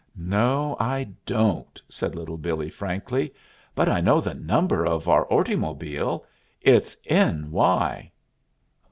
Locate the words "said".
1.87-2.15